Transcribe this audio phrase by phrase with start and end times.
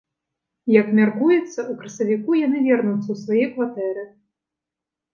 [0.79, 4.03] Як мяркуецца, у красавіку яны вернуцца ў свае кватэры.